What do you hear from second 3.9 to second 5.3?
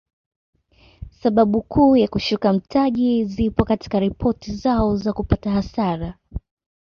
ripoti zao za